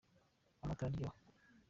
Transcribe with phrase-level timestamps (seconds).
[0.63, 1.19] amata araryoha